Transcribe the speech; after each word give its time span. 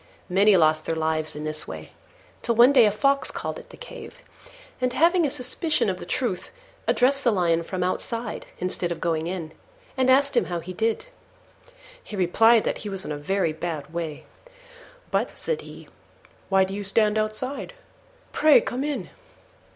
Many 0.29 0.57
lost 0.57 0.87
their 0.87 0.95
lives 0.95 1.35
in 1.35 1.43
this 1.43 1.67
way, 1.67 1.91
till 2.41 2.55
one 2.55 2.73
day 2.73 2.85
a 2.85 2.91
Fox 2.91 3.29
called 3.29 3.59
at 3.59 3.69
the 3.69 3.77
cave, 3.77 4.15
and, 4.81 4.93
having 4.93 5.27
a 5.27 5.29
suspicion 5.29 5.91
of 5.91 5.99
the 5.99 6.07
truth, 6.07 6.49
addressed 6.87 7.23
the 7.23 7.29
Lion 7.29 7.61
from 7.61 7.83
outside 7.83 8.47
instead 8.57 8.91
of 8.91 8.99
going 8.99 9.27
in, 9.27 9.51
and 9.95 10.09
asked 10.09 10.35
him 10.35 10.45
how 10.45 10.59
he 10.59 10.73
did. 10.73 11.05
He 12.03 12.15
replied 12.15 12.63
that 12.63 12.79
he 12.79 12.89
was 12.89 13.05
in 13.05 13.11
a 13.11 13.15
very 13.19 13.53
bad 13.53 13.93
way: 13.93 14.25
"But," 15.11 15.37
said 15.37 15.61
he, 15.61 15.87
"why 16.49 16.63
do 16.63 16.73
you 16.73 16.83
stand 16.83 17.19
outside? 17.19 17.73
Pray 18.33 18.59
come 18.59 18.83
in." 18.83 19.11